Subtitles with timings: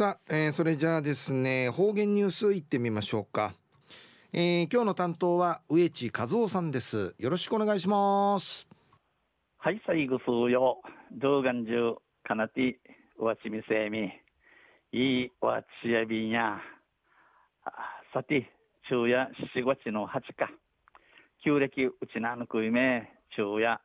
[0.00, 3.52] さあ、えー、それじゃあですね方言ニュースいってみましょうか、
[4.32, 7.14] えー、今日の担当は植地和夫さんです。
[7.18, 8.66] よろしくお願いします。
[9.58, 10.80] はい最後数よ
[11.12, 12.78] 動画中かなて
[13.18, 14.10] わちみせみ。
[14.92, 16.62] いいわちやびんや。
[18.14, 18.50] さて
[18.88, 20.50] 昼夜4月の8日
[21.44, 23.78] 旧暦うちなぬくいめ昼夜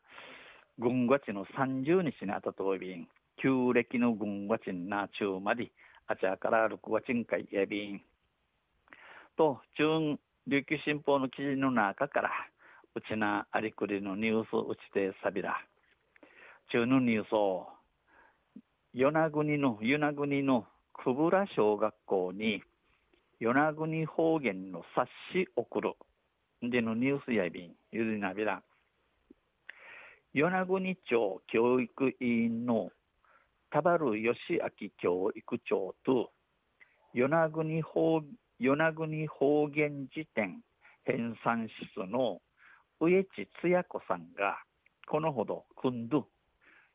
[0.79, 3.05] 軍月の30日にあたといびん。
[3.35, 5.73] 旧暦の軍月な中まで。
[6.07, 8.01] あちゃから6月んかいやびん。
[9.35, 12.29] と中琉球新報の記事の中から
[12.93, 15.57] うちなありくりのニュースうちてさびら。
[16.71, 17.67] 中のニュースを
[18.93, 22.61] 与那国の与那国の久部良小学校に
[23.39, 25.93] 与那国方言の冊子送る。
[26.61, 27.71] でのニュースやびん。
[27.91, 28.61] ゆずなびら。
[30.33, 32.91] 与那国町教育委員の
[33.75, 36.31] 田原義明教育長と
[37.11, 38.23] 与那国方
[38.57, 40.63] 与那国方言辞典
[41.03, 42.39] 編纂室の
[43.01, 44.63] 植地つや子さんが
[45.09, 46.29] このほど今度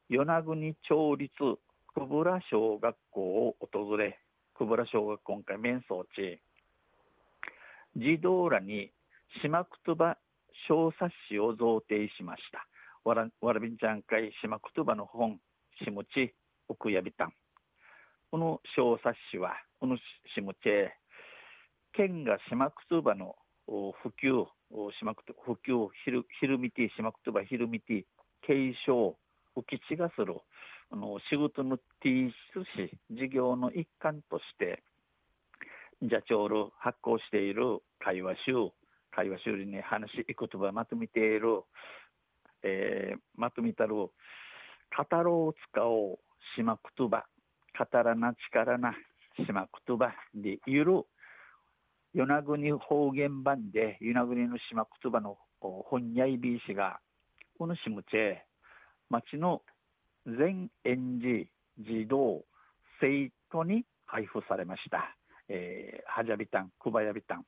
[0.09, 1.31] 与那国町立
[1.95, 4.19] 久部良小学校を訪れ
[4.59, 6.41] 久部良小学校会面相地
[7.95, 8.91] 児童らに
[9.43, 10.17] 島くとば
[10.67, 12.67] 小冊子を贈呈しました。
[13.05, 15.39] わらわらびんちゃん会島くとばの本
[15.85, 16.35] しむち
[16.71, 17.33] 奥やびたん。
[18.31, 20.59] この小冊子はこのしむち
[21.93, 23.35] 県が島くとばの
[23.67, 24.47] 普及
[25.01, 28.05] 島くと普及ひるひるみて島くとばひるみて
[28.47, 29.17] 継承
[29.57, 30.37] 浮き地がする
[30.93, 34.83] あの仕事の提出し事業の一環として
[36.03, 38.53] ジャチョール発行している会話集
[39.11, 41.63] 会話集に話し言葉まとめている、
[42.63, 44.13] えー、まとめたる語
[45.11, 46.19] ろう使おう
[46.57, 47.25] 島言葉
[47.79, 48.95] 語らな力な
[49.37, 51.05] 島言葉でいる
[52.15, 57.01] 与那国方言版で与那国の島言葉の本屋いびいしが
[57.59, 58.45] このしむちえ
[59.09, 59.63] 町の
[60.27, 62.45] 全園児児童
[63.01, 65.17] 生徒に配布されました。
[65.49, 67.45] えー、はじゃびたん、くばやびたん。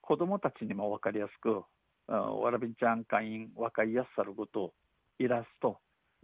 [0.00, 1.62] 子供たちにも分かりやすく、
[2.08, 4.72] わらびんちゃん会員分かりやすさること、
[5.18, 5.78] イラスト、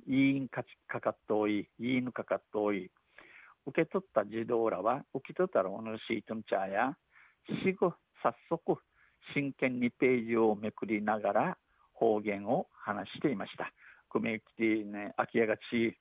[0.07, 2.91] いいんかかかっとい、いいぬかかっとい。
[3.67, 6.97] 受け取った児童らは、受け取ったらおのシートの茶や、
[7.47, 7.91] すぐ
[8.23, 8.81] 早速
[9.35, 11.59] 真剣にページをめくりながら
[11.93, 13.73] 方言を話していました。
[14.11, 15.99] 組みきてね、空き家がち、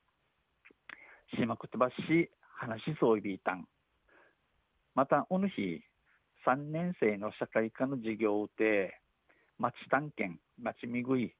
[1.36, 3.66] 島くとばし、話しそういびいたん。
[4.94, 5.82] また、おの日、
[6.46, 9.00] 3年生の社会科の授業で、
[9.58, 11.34] 町探検、町見食い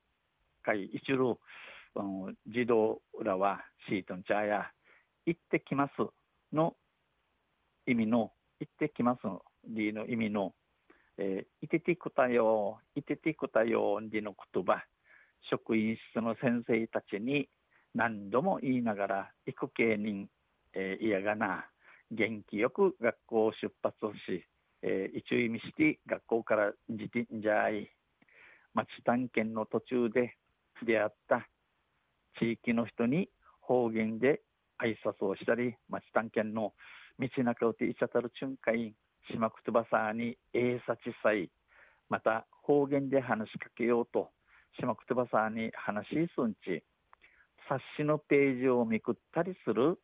[0.62, 1.38] 会一路、
[2.46, 4.70] 児童らはシートンチャーや、
[5.26, 5.92] 行ってきます
[6.52, 6.74] の
[7.86, 9.20] 意味の、行ってきます
[9.68, 10.54] りの意味の、
[11.18, 14.84] えー、いててくたよ、いててくたよ、りの言葉、
[15.50, 17.48] 職員室の先生たちに
[17.94, 20.28] 何度も言いながら育系人、
[20.74, 21.66] えー、嫌がな
[22.10, 24.44] 元気よく学校を出発をし、
[24.82, 27.90] えー、一意味して学校から自転じゃい
[28.74, 30.36] 町探検の途中で
[30.84, 31.48] 出会った
[32.38, 33.28] 地域の人に
[33.60, 34.40] 方言で
[34.82, 36.72] 挨拶をしたり町探検の
[37.18, 38.94] 道中をていちゃたる巡回員
[39.30, 41.50] 島くとばさに英さちさい
[42.08, 44.30] また方言で話しかけようと
[44.78, 46.84] 島くとばさに話しすんち
[47.68, 49.98] 冊子のページをめくったりする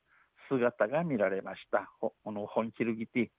[0.49, 1.91] 姿が見られました。
[2.01, 3.31] この本ひるぎて、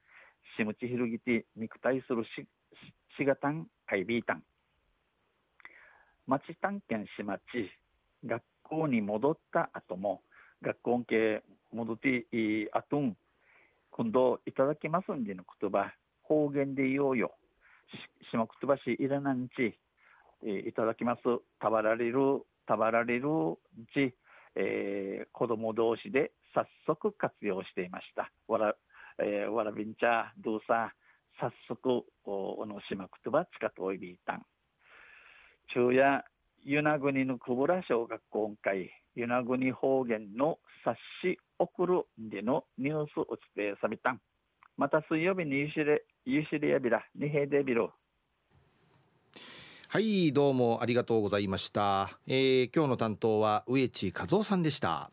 [0.58, 2.48] しむちひるぎて、肉体するし、
[3.18, 4.44] しがたん、かいびいたん。
[6.26, 7.70] 町探検しまち、
[8.26, 10.22] 学校に戻った後も、
[10.62, 12.26] 学校系戻って
[12.72, 13.16] あとん、
[13.92, 15.94] 今度いただきますんでの言葉、
[16.24, 17.36] 方言で言おうよ。
[18.24, 19.78] し、しまくとばしいらなんち、
[20.46, 21.22] えいただきます。
[21.60, 23.28] たばられる、たばられる
[23.94, 24.16] ち、
[24.56, 28.32] えー、子供同士で早速活用していました。
[28.48, 28.76] わら、
[29.20, 30.94] えー、わらびんちゃ、どうさ、
[31.40, 34.46] 早速、おのしまくとばちかとおいびいたん。
[35.68, 36.24] 昼夜、
[36.66, 44.20] 与那国の久保ら小学校会、与那国方言の冊子送るでのニュースお伝えさびたん。
[44.78, 47.92] また水曜日にゆしれ、ゆしれやびら、にへでびろ。
[49.90, 55.12] はいどうもありがとうございました、えー、今日の担当は植地和夫さんでした